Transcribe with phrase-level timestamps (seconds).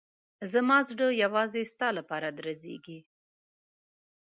[0.51, 2.99] زما زړه یوازې ستا لپاره درزېږي.